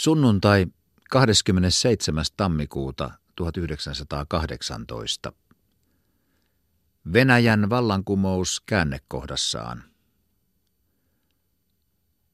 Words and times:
Sunnuntai 0.00 0.66
27. 1.10 2.24
tammikuuta 2.36 3.10
1918. 3.36 5.32
Venäjän 7.12 7.70
vallankumous 7.70 8.62
käännekohdassaan. 8.66 9.82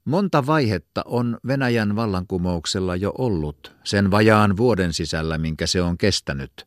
Monta 0.05 0.47
vaihetta 0.47 1.03
on 1.07 1.39
Venäjän 1.47 1.97
vallankumouksella 1.97 2.97
jo 2.97 3.13
ollut 3.19 3.77
sen 3.85 4.11
vajaan 4.11 4.57
vuoden 4.57 4.93
sisällä, 4.93 5.39
minkä 5.39 5.67
se 5.67 5.83
on 5.83 5.99
kestänyt. 5.99 6.67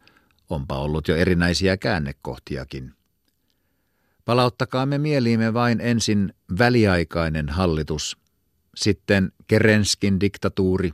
Onpa 0.50 0.80
ollut 0.80 1.08
jo 1.08 1.16
erinäisiä 1.16 1.78
käännekohtiakin. 1.78 2.94
Palauttakaamme 4.26 4.98
mieliimme 4.98 5.54
vain 5.54 5.82
ensin 5.82 6.34
väliaikainen 6.60 7.50
hallitus, 7.50 8.18
sitten 8.80 9.32
Kerenskin 9.48 10.20
diktatuuri, 10.20 10.94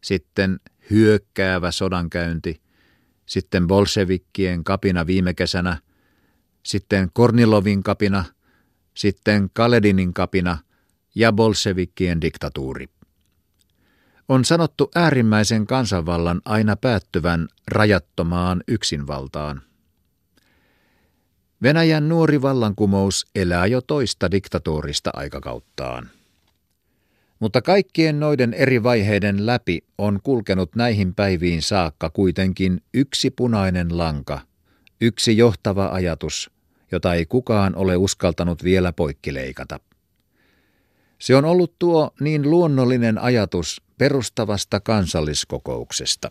sitten 0.00 0.60
hyökkäävä 0.90 1.70
sodankäynti, 1.70 2.60
sitten 3.26 3.66
bolsevikkien 3.66 4.64
kapina 4.64 5.06
viime 5.06 5.34
kesänä, 5.34 5.78
sitten 6.62 7.10
Kornilovin 7.12 7.82
kapina, 7.82 8.24
sitten 8.94 9.50
Kaledinin 9.52 10.14
kapina 10.14 10.58
ja 11.14 11.32
bolsevikkien 11.32 12.20
diktatuuri. 12.20 12.86
On 14.28 14.44
sanottu 14.44 14.90
äärimmäisen 14.94 15.66
kansanvallan 15.66 16.40
aina 16.44 16.76
päättyvän 16.76 17.48
rajattomaan 17.68 18.62
yksinvaltaan. 18.68 19.62
Venäjän 21.62 22.08
nuori 22.08 22.42
vallankumous 22.42 23.26
elää 23.34 23.66
jo 23.66 23.80
toista 23.80 24.30
diktatorista 24.30 25.10
aikakauttaan. 25.14 26.10
Mutta 27.44 27.62
kaikkien 27.62 28.20
noiden 28.20 28.54
eri 28.54 28.82
vaiheiden 28.82 29.46
läpi 29.46 29.84
on 29.98 30.20
kulkenut 30.22 30.76
näihin 30.76 31.14
päiviin 31.14 31.62
saakka 31.62 32.10
kuitenkin 32.10 32.80
yksi 32.94 33.30
punainen 33.30 33.98
lanka, 33.98 34.40
yksi 35.00 35.36
johtava 35.36 35.88
ajatus, 35.88 36.50
jota 36.92 37.14
ei 37.14 37.26
kukaan 37.26 37.76
ole 37.76 37.96
uskaltanut 37.96 38.64
vielä 38.64 38.92
poikkileikata. 38.92 39.80
Se 41.18 41.36
on 41.36 41.44
ollut 41.44 41.74
tuo 41.78 42.10
niin 42.20 42.50
luonnollinen 42.50 43.18
ajatus 43.18 43.82
perustavasta 43.98 44.80
kansalliskokouksesta. 44.80 46.30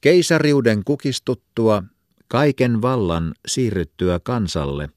Keisariuden 0.00 0.84
kukistuttua, 0.84 1.82
kaiken 2.28 2.82
vallan 2.82 3.34
siirryttyä 3.46 4.20
kansalle, 4.22 4.88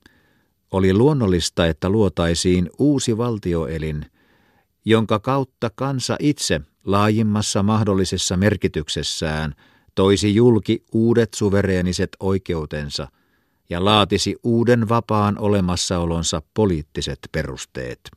oli 0.72 0.94
luonnollista, 0.94 1.68
että 1.68 1.90
luotaisiin 1.90 2.70
uusi 2.80 3.18
valtioelin– 3.18 4.06
jonka 4.86 5.20
kautta 5.20 5.72
kansa 5.76 6.16
itse 6.20 6.62
laajimmassa 6.86 7.64
mahdollisessa 7.64 8.38
merkityksessään 8.38 9.56
toisi 9.96 10.36
julki 10.36 10.84
uudet 10.92 11.34
suvereeniset 11.34 12.10
oikeutensa 12.20 13.08
ja 13.70 13.86
laatisi 13.86 14.36
uuden 14.44 14.90
vapaan 14.90 15.38
olemassaolonsa 15.38 16.42
poliittiset 16.54 17.20
perusteet. 17.32 18.12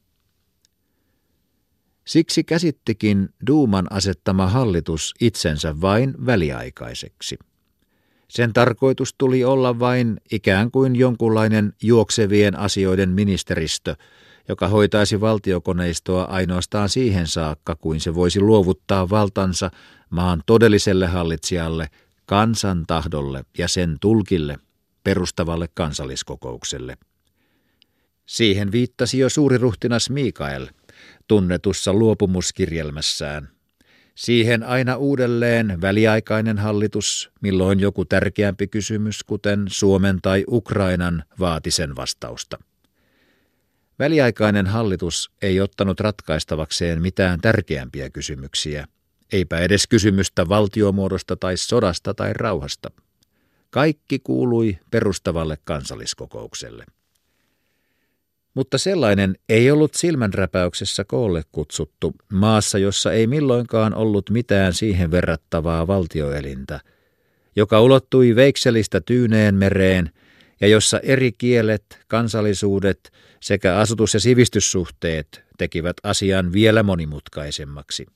Siksi 2.05 2.45
käsittikin 2.45 3.29
Duuman 3.47 3.87
asettama 3.91 4.47
hallitus 4.47 5.15
itsensä 5.21 5.81
vain 5.81 6.15
väliaikaiseksi. 6.27 7.39
Sen 8.29 8.53
tarkoitus 8.53 9.15
tuli 9.19 9.45
olla 9.45 9.79
vain 9.79 10.21
ikään 10.33 10.71
kuin 10.71 10.97
jonkunlainen 10.97 11.73
juoksevien 11.83 12.59
asioiden 12.59 13.11
ministeristö, 13.11 13.97
joka 14.49 14.69
hoitaisi 14.69 15.21
valtiokoneistoa 15.21 16.25
ainoastaan 16.25 16.89
siihen 16.89 17.27
saakka, 17.27 17.75
kuin 17.75 18.01
se 18.01 18.15
voisi 18.15 18.41
luovuttaa 18.41 19.11
valtansa 19.11 19.71
maan 20.11 20.43
todelliselle 20.47 21.07
hallitsijalle, 21.07 21.89
kansan 22.27 22.85
tahdolle 22.87 23.45
ja 23.59 23.69
sen 23.69 23.97
tulkille, 24.01 24.59
perustavalle 25.05 25.69
kansalliskokoukselle. 25.75 26.97
Siihen 28.27 28.73
viittasi 28.73 29.19
jo 29.19 29.29
suuri 29.29 29.59
ruhtinas 29.59 30.11
Mikael, 30.11 30.67
tunnetussa 31.29 31.93
luopumuskirjelmässään. 31.93 33.49
Siihen 34.15 34.63
aina 34.63 34.97
uudelleen 34.97 35.81
väliaikainen 35.81 36.59
hallitus, 36.59 37.31
milloin 37.41 37.81
joku 37.81 38.05
tärkeämpi 38.05 38.67
kysymys, 38.67 39.25
kuten 39.25 39.65
Suomen 39.69 40.19
tai 40.23 40.45
Ukrainan, 40.49 41.25
vaati 41.41 41.71
sen 41.71 41.97
vastausta. 41.97 42.59
Väliaikainen 43.99 44.67
hallitus 44.67 45.31
ei 45.43 45.61
ottanut 45.61 46.01
ratkaistavakseen 46.01 47.03
mitään 47.03 47.41
tärkeämpiä 47.41 48.11
kysymyksiä, 48.11 48.87
eipä 49.33 49.59
edes 49.59 49.87
kysymystä 49.87 50.49
valtiomuodosta 50.49 51.37
tai 51.37 51.57
sodasta 51.57 52.15
tai 52.15 52.33
rauhasta. 52.33 52.91
Kaikki 53.71 54.19
kuului 54.19 54.79
perustavalle 54.91 55.59
kansalliskokoukselle. 55.65 56.85
Mutta 58.55 58.79
sellainen 58.79 59.37
ei 59.49 59.71
ollut 59.71 59.95
silmänräpäyksessä 59.95 61.05
koolle 61.05 61.43
kutsuttu 61.53 62.15
maassa, 62.33 62.79
jossa 62.79 63.13
ei 63.13 63.27
milloinkaan 63.27 63.95
ollut 63.95 64.31
mitään 64.31 64.73
siihen 64.73 65.11
verrattavaa 65.11 65.87
valtioelintä, 65.87 66.81
joka 67.57 67.81
ulottui 67.81 68.37
veikselistä 68.37 69.01
Tyyneen 69.01 69.55
mereen 69.55 70.11
ja 70.61 70.69
jossa 70.69 71.01
eri 71.01 71.33
kielet, 71.33 71.99
kansallisuudet 72.09 73.13
sekä 73.41 73.77
asutus- 73.77 74.15
ja 74.15 74.21
sivistyssuhteet 74.21 75.45
tekivät 75.59 75.97
asian 76.03 76.53
vielä 76.53 76.83
monimutkaisemmaksi. 76.83 78.07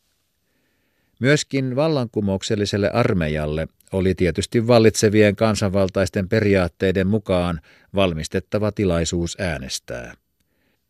Myöskin 1.21 1.77
vallankumoukselliselle 1.77 2.91
armeijalle 2.91 3.69
oli 3.93 4.15
tietysti 4.15 4.67
vallitsevien 4.67 5.37
kansanvaltaisten 5.37 6.29
periaatteiden 6.29 7.07
mukaan 7.07 7.61
valmistettava 7.95 8.73
tilaisuus 8.73 9.37
äänestää. 9.41 10.15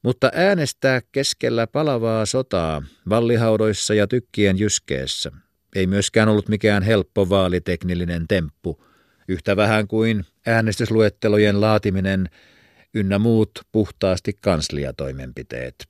Mutta 0.03 0.31
äänestää 0.35 1.01
keskellä 1.13 1.67
palavaa 1.67 2.27
sotaa, 2.27 2.83
vallihaudoissa 3.09 3.95
ja 3.95 4.07
tykkien 4.07 4.59
jyskeessä 4.59 5.33
ei 5.75 5.87
myöskään 5.87 6.29
ollut 6.29 6.49
mikään 6.49 6.83
helppo 6.83 7.29
vaaliteknillinen 7.29 8.29
temppu, 8.29 8.85
yhtä 9.29 9.57
vähän 9.57 9.89
kuin 9.89 10.25
äänestysluettelojen 10.47 11.61
laatiminen 11.61 12.29
ynnä 12.95 13.19
muut 13.19 13.51
puhtaasti 13.73 14.39
kansliatoimenpiteet. 14.41 15.89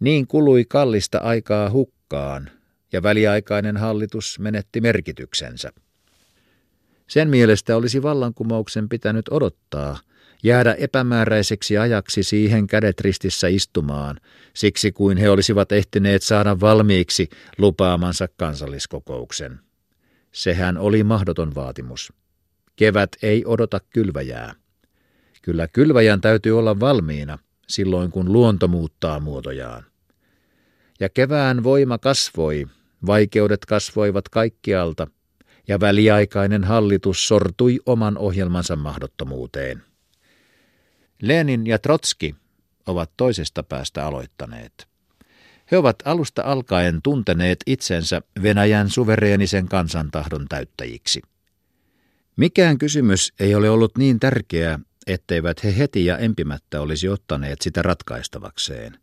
Niin 0.00 0.26
kului 0.26 0.64
kallista 0.64 1.18
aikaa 1.18 1.70
hukkaan, 1.70 2.50
ja 2.92 3.02
väliaikainen 3.02 3.76
hallitus 3.76 4.38
menetti 4.38 4.80
merkityksensä. 4.80 5.72
Sen 7.06 7.30
mielestä 7.30 7.76
olisi 7.76 8.02
vallankumouksen 8.02 8.88
pitänyt 8.88 9.28
odottaa, 9.28 9.98
jäädä 10.42 10.74
epämääräiseksi 10.74 11.78
ajaksi 11.78 12.22
siihen 12.22 12.66
kädet 12.66 13.00
ristissä 13.00 13.48
istumaan, 13.48 14.16
siksi 14.54 14.92
kuin 14.92 15.18
he 15.18 15.30
olisivat 15.30 15.72
ehtineet 15.72 16.22
saada 16.22 16.60
valmiiksi 16.60 17.28
lupaamansa 17.58 18.28
kansalliskokouksen. 18.36 19.60
Sehän 20.32 20.78
oli 20.78 21.04
mahdoton 21.04 21.54
vaatimus. 21.54 22.12
Kevät 22.80 23.16
ei 23.22 23.42
odota 23.46 23.80
kylväjää. 23.90 24.54
Kyllä 25.42 25.68
kylväjän 25.68 26.20
täytyy 26.20 26.58
olla 26.58 26.80
valmiina 26.80 27.38
silloin, 27.68 28.10
kun 28.10 28.32
luonto 28.32 28.68
muuttaa 28.68 29.20
muotojaan. 29.20 29.84
Ja 31.00 31.08
kevään 31.08 31.64
voima 31.64 31.98
kasvoi, 31.98 32.66
vaikeudet 33.06 33.66
kasvoivat 33.66 34.28
kaikkialta, 34.28 35.06
ja 35.68 35.80
väliaikainen 35.80 36.64
hallitus 36.64 37.28
sortui 37.28 37.78
oman 37.86 38.18
ohjelmansa 38.18 38.76
mahdottomuuteen. 38.76 39.82
Lenin 41.22 41.66
ja 41.66 41.78
Trotski 41.78 42.34
ovat 42.86 43.10
toisesta 43.16 43.62
päästä 43.62 44.06
aloittaneet. 44.06 44.88
He 45.70 45.78
ovat 45.78 45.96
alusta 46.04 46.42
alkaen 46.42 47.00
tunteneet 47.02 47.58
itsensä 47.66 48.22
Venäjän 48.42 48.90
suvereenisen 48.90 49.68
kansantahdon 49.68 50.46
täyttäjiksi. 50.48 51.20
Mikään 52.40 52.78
kysymys 52.78 53.32
ei 53.40 53.54
ole 53.54 53.70
ollut 53.70 53.98
niin 53.98 54.20
tärkeä, 54.20 54.78
etteivät 55.06 55.64
he 55.64 55.78
heti 55.78 56.06
ja 56.06 56.18
empimättä 56.18 56.80
olisi 56.80 57.08
ottaneet 57.08 57.60
sitä 57.60 57.82
ratkaistavakseen. 57.82 58.98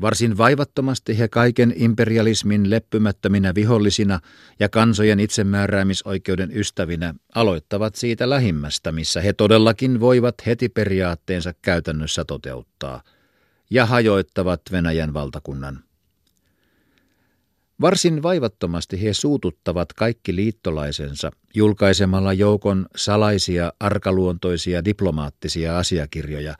Varsin 0.00 0.38
vaivattomasti 0.38 1.18
he 1.18 1.28
kaiken 1.28 1.72
imperialismin 1.76 2.70
leppymättöminä 2.70 3.54
vihollisina 3.54 4.20
ja 4.60 4.68
kansojen 4.68 5.20
itsemääräämisoikeuden 5.20 6.56
ystävinä 6.56 7.14
aloittavat 7.34 7.94
siitä 7.94 8.30
lähimmästä, 8.30 8.92
missä 8.92 9.20
he 9.20 9.32
todellakin 9.32 10.00
voivat 10.00 10.34
heti 10.46 10.68
periaatteensa 10.68 11.54
käytännössä 11.62 12.24
toteuttaa, 12.24 13.02
ja 13.70 13.86
hajoittavat 13.86 14.60
Venäjän 14.72 15.14
valtakunnan. 15.14 15.89
Varsin 17.80 18.22
vaivattomasti 18.22 19.02
he 19.02 19.12
suututtavat 19.14 19.92
kaikki 19.92 20.36
liittolaisensa 20.36 21.30
julkaisemalla 21.54 22.32
joukon 22.32 22.86
salaisia 22.96 23.72
arkaluontoisia 23.80 24.84
diplomaattisia 24.84 25.78
asiakirjoja, 25.78 26.54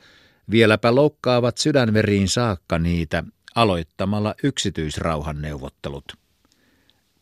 vieläpä 0.51 0.95
loukkaavat 0.95 1.57
sydänveriin 1.57 2.27
saakka 2.27 2.79
niitä 2.79 3.23
aloittamalla 3.55 4.35
yksityisrauhanneuvottelut. 4.43 6.13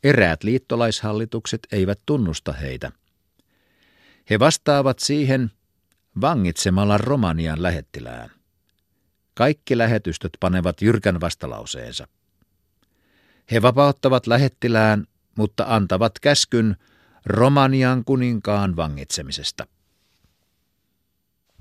Eräät 0.04 0.44
liittolaishallitukset 0.44 1.68
eivät 1.72 2.00
tunnusta 2.06 2.54
heitä. 2.54 2.92
He 4.30 4.40
vastaavat 4.40 5.00
siihen 5.00 5.52
vangitsemalla 6.22 6.98
Romanian 6.98 7.64
lähettilään. 7.64 8.32
Kaikki 9.34 9.78
lähetystöt 9.78 10.32
panevat 10.40 10.82
jyrkän 10.82 11.22
vastalauseensa. 11.22 12.08
He 13.52 13.62
vapauttavat 13.62 14.28
lähettilään, 14.28 15.06
mutta 15.36 15.66
antavat 15.68 16.20
käskyn 16.20 16.76
Romanian 17.26 18.06
kuninkaan 18.06 18.76
vangitsemisesta. 18.76 19.68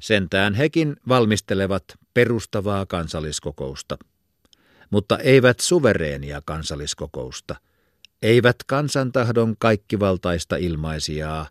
Sentään 0.01 0.55
hekin 0.55 0.97
valmistelevat 1.09 1.85
perustavaa 2.15 2.87
kansalliskokousta, 2.87 3.99
mutta 4.91 5.19
eivät 5.19 5.61
suvereenia 5.61 6.43
kansalliskokousta, 6.45 7.57
eivät 8.23 8.57
kansantahdon 8.67 9.55
kaikkivaltaista 9.59 10.57
ilmaisijaa, 10.57 11.49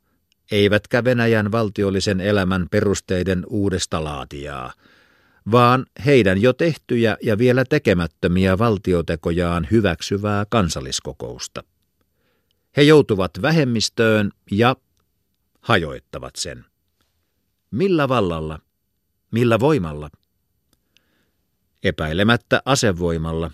eivätkä 0.52 1.04
Venäjän 1.04 1.52
valtiollisen 1.52 2.22
elämän 2.22 2.68
perusteiden 2.72 3.44
uudesta 3.48 4.04
laatijaa, 4.04 4.74
vaan 5.52 5.86
heidän 6.06 6.42
jo 6.42 6.54
tehtyjä 6.54 7.18
ja 7.24 7.38
vielä 7.38 7.66
tekemättömiä 7.66 8.58
valtiotekojaan 8.58 9.68
hyväksyvää 9.72 10.46
kansalliskokousta. 10.50 11.64
He 12.78 12.82
joutuvat 12.82 13.32
vähemmistöön 13.42 14.32
ja 14.52 14.76
hajoittavat 15.62 16.36
sen. 16.36 16.66
Millä 17.72 18.10
vallalla? 18.10 18.60
Millä 19.32 19.60
voimalla? 19.60 20.10
Epäilemättä 21.84 22.62
asevoimalla, 22.66 23.52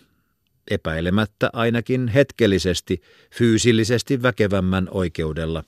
epäilemättä 0.72 1.50
ainakin 1.54 2.08
hetkellisesti, 2.08 3.02
fyysillisesti 3.36 4.22
väkevämmän 4.22 4.88
oikeudella. 4.92 5.64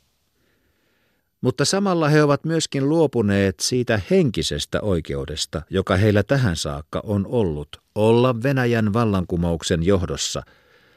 Mutta 1.41 1.65
samalla 1.65 2.09
he 2.09 2.23
ovat 2.23 2.45
myöskin 2.45 2.89
luopuneet 2.89 3.59
siitä 3.59 4.01
henkisestä 4.09 4.81
oikeudesta, 4.81 5.61
joka 5.69 5.95
heillä 5.95 6.23
tähän 6.23 6.55
saakka 6.55 7.01
on 7.03 7.27
ollut, 7.27 7.81
olla 7.95 8.43
Venäjän 8.43 8.93
vallankumouksen 8.93 9.83
johdossa, 9.83 10.43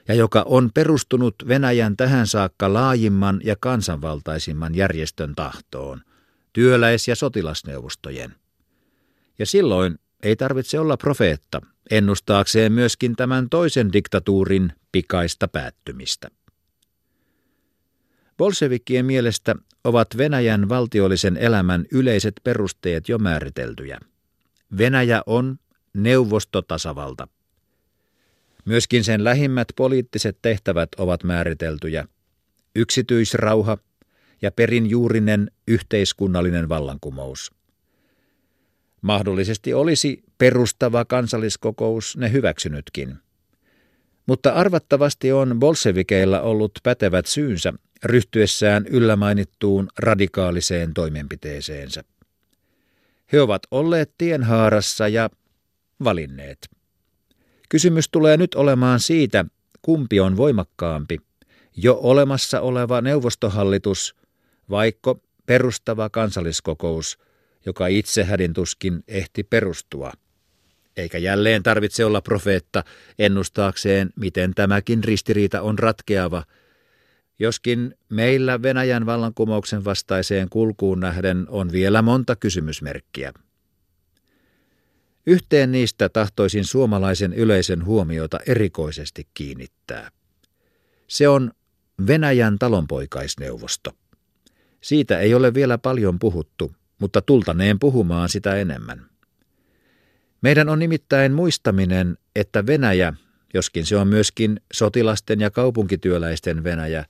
ja 0.09 0.15
joka 0.15 0.43
on 0.47 0.71
perustunut 0.75 1.35
Venäjän 1.49 1.97
tähän 1.97 2.27
saakka 2.27 2.73
laajimman 2.73 3.41
ja 3.45 3.57
kansanvaltaisimman 3.61 4.75
järjestön 4.75 5.35
tahtoon, 5.35 6.01
työläis- 6.53 7.09
ja 7.09 7.17
sotilasneuvostojen. 7.17 8.35
Ja 9.39 9.47
silloin 9.47 9.99
ei 10.23 10.37
tarvitse 10.37 10.81
olla 10.81 10.97
profeetta 10.97 11.61
ennustaakseen 11.91 12.73
myöskin 12.73 13.17
tämän 13.17 13.49
toisen 13.49 13.93
diktatuurin 13.93 14.73
pikaista 14.93 15.49
päättymistä. 15.49 16.29
Bolshevikien 18.39 19.07
mielestä 19.07 19.55
ovat 19.85 20.09
Venäjän 20.17 20.69
valtiollisen 20.69 21.37
elämän 21.37 21.85
yleiset 21.93 22.35
perusteet 22.45 23.09
jo 23.09 23.19
määriteltyjä. 23.19 23.99
Venäjä 24.79 25.23
on 25.27 25.59
neuvostotasavalta. 25.95 27.29
Myöskin 28.65 29.05
sen 29.05 29.25
lähimmät 29.25 29.69
poliittiset 29.77 30.39
tehtävät 30.43 30.89
ovat 30.99 31.25
määriteltyjä. 31.25 32.09
Yksityisrauha, 32.77 33.79
ja 34.43 34.53
perinjuurinen 34.53 35.51
yhteiskunnallinen 35.69 36.69
vallankumous. 36.69 37.53
Mahdollisesti 39.03 39.75
olisi 39.75 40.23
perustava 40.39 41.05
kansalliskokous 41.05 42.17
ne 42.17 42.33
hyväksynytkin. 42.33 43.17
Mutta 44.27 44.51
arvattavasti 44.53 45.33
on 45.33 45.59
bolsevikeilla 45.59 46.41
ollut 46.41 46.73
pätevät 46.83 47.27
syynsä 47.27 47.73
ryhtyessään 48.05 48.87
yllämainittuun 48.87 49.89
radikaaliseen 49.99 50.95
toimenpiteeseensä. 50.95 52.05
He 53.33 53.41
ovat 53.41 53.63
olleet 53.71 54.13
tienhaarassa 54.19 55.09
ja 55.09 55.31
valinneet. 56.05 56.59
Kysymys 57.69 58.09
tulee 58.09 58.37
nyt 58.37 58.55
olemaan 58.55 59.01
siitä, 59.01 59.45
kumpi 59.83 60.21
on 60.21 60.37
voimakkaampi, 60.37 61.19
jo 61.77 61.99
olemassa 62.03 62.61
oleva 62.61 63.01
neuvostohallitus 63.01 64.15
vaikko 64.71 65.21
perustava 65.47 66.11
kansalliskokous, 66.11 67.19
joka 67.67 67.87
itse 67.87 68.25
hädintuskin 68.25 69.05
ehti 69.09 69.43
perustua. 69.43 70.13
Eikä 70.97 71.19
jälleen 71.19 71.63
tarvitse 71.63 72.05
olla 72.05 72.21
profeetta 72.21 72.85
ennustaakseen, 73.19 74.11
miten 74.17 74.55
tämäkin 74.55 75.05
ristiriita 75.05 75.63
on 75.63 75.79
ratkeava, 75.79 76.43
joskin 77.39 77.95
meillä 78.09 78.63
Venäjän 78.63 79.07
vallankumouksen 79.07 79.85
vastaiseen 79.85 80.49
kulkuun 80.49 81.01
nähden 81.01 81.47
on 81.49 81.73
vielä 81.73 82.03
monta 82.03 82.37
kysymysmerkkiä. 82.37 83.33
Yhteen 85.27 85.73
niistä 85.73 86.09
tahtoisin 86.09 86.65
suomalaisen 86.65 87.33
yleisen 87.33 87.85
huomiota 87.85 88.39
erikoisesti 88.47 89.29
kiinnittää. 89.35 90.11
Se 91.09 91.29
on 91.29 91.53
Venäjän 92.07 92.59
talonpoikaisneuvosto. 92.59 93.91
Siitä 94.81 95.19
ei 95.19 95.35
ole 95.35 95.55
vielä 95.55 95.79
paljon 95.79 96.19
puhuttu, 96.19 96.73
mutta 96.99 97.23
tultaneen 97.23 97.79
puhumaan 97.79 98.29
sitä 98.29 98.57
enemmän. 98.57 99.07
Meidän 100.43 100.69
on 100.69 100.79
nimittäin 100.79 101.33
muistaminen, 101.33 102.19
että 102.37 102.67
Venäjä, 102.67 103.15
joskin 103.55 103.87
se 103.87 103.97
on 103.97 104.09
myöskin 104.09 104.61
sotilasten 104.73 105.41
ja 105.41 105.51
kaupunkityöläisten 105.51 106.65
Venäjä, 106.65 107.05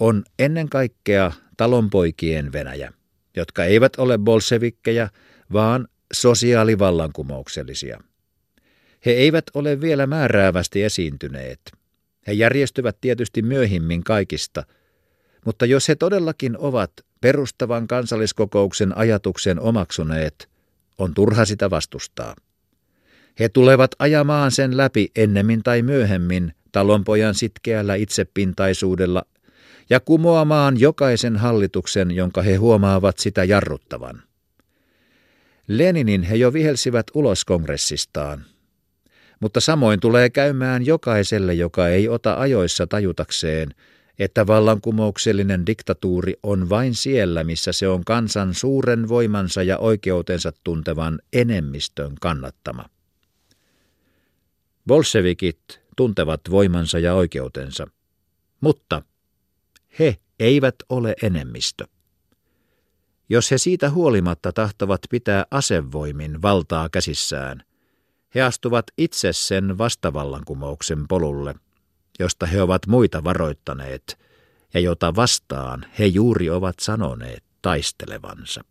on 0.00 0.24
ennen 0.38 0.68
kaikkea 0.68 1.32
talonpoikien 1.56 2.52
Venäjä, 2.52 2.92
jotka 3.36 3.64
eivät 3.64 3.92
ole 3.98 4.18
bolsevikkejä, 4.18 5.08
vaan 5.52 5.88
sosiaalivallankumouksellisia. 6.12 8.00
He 9.06 9.10
eivät 9.10 9.44
ole 9.54 9.80
vielä 9.80 10.06
määräävästi 10.06 10.82
esiintyneet. 10.84 11.60
He 12.26 12.32
järjestyvät 12.32 12.96
tietysti 13.00 13.42
myöhemmin 13.42 14.04
kaikista– 14.04 14.64
mutta 15.44 15.66
jos 15.66 15.88
he 15.88 15.94
todellakin 15.94 16.58
ovat 16.58 16.92
perustavan 17.20 17.86
kansalliskokouksen 17.88 18.98
ajatuksen 18.98 19.60
omaksuneet, 19.60 20.48
on 20.98 21.14
turha 21.14 21.44
sitä 21.44 21.70
vastustaa. 21.70 22.34
He 23.40 23.48
tulevat 23.48 23.90
ajamaan 23.98 24.50
sen 24.50 24.76
läpi 24.76 25.10
ennemmin 25.16 25.62
tai 25.62 25.82
myöhemmin 25.82 26.52
talonpojan 26.72 27.34
sitkeällä 27.34 27.94
itsepintaisuudella 27.94 29.22
ja 29.90 30.00
kumoamaan 30.00 30.80
jokaisen 30.80 31.36
hallituksen, 31.36 32.10
jonka 32.10 32.42
he 32.42 32.54
huomaavat 32.56 33.18
sitä 33.18 33.44
jarruttavan. 33.44 34.22
Leninin 35.68 36.22
he 36.22 36.36
jo 36.36 36.52
vihelsivät 36.52 37.06
ulos 37.14 37.44
kongressistaan. 37.44 38.44
Mutta 39.40 39.60
samoin 39.60 40.00
tulee 40.00 40.30
käymään 40.30 40.86
jokaiselle, 40.86 41.54
joka 41.54 41.88
ei 41.88 42.08
ota 42.08 42.34
ajoissa 42.34 42.86
tajutakseen, 42.86 43.74
että 44.18 44.46
vallankumouksellinen 44.46 45.66
diktatuuri 45.66 46.34
on 46.42 46.68
vain 46.68 46.94
siellä, 46.94 47.44
missä 47.44 47.72
se 47.72 47.88
on 47.88 48.04
kansan 48.04 48.54
suuren 48.54 49.08
voimansa 49.08 49.62
ja 49.62 49.78
oikeutensa 49.78 50.52
tuntevan 50.64 51.18
enemmistön 51.32 52.14
kannattama. 52.20 52.84
Bolshevikit 54.86 55.80
tuntevat 55.96 56.40
voimansa 56.50 56.98
ja 56.98 57.14
oikeutensa, 57.14 57.86
mutta 58.60 59.02
he 59.98 60.16
eivät 60.38 60.74
ole 60.88 61.14
enemmistö. 61.22 61.86
Jos 63.28 63.50
he 63.50 63.58
siitä 63.58 63.90
huolimatta 63.90 64.52
tahtovat 64.52 65.00
pitää 65.10 65.46
asevoimin 65.50 66.42
valtaa 66.42 66.88
käsissään, 66.88 67.64
he 68.34 68.42
astuvat 68.42 68.86
itse 68.98 69.32
sen 69.32 69.78
vastavallankumouksen 69.78 71.08
polulle– 71.08 71.54
josta 72.18 72.46
he 72.46 72.62
ovat 72.62 72.86
muita 72.86 73.24
varoittaneet 73.24 74.18
ja 74.74 74.80
jota 74.80 75.14
vastaan 75.16 75.86
he 75.98 76.06
juuri 76.06 76.50
ovat 76.50 76.78
sanoneet 76.80 77.44
taistelevansa. 77.62 78.64